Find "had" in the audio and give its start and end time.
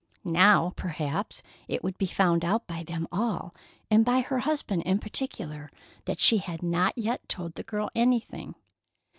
6.39-6.63